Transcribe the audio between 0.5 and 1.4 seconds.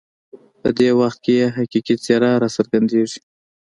په دې وخت کې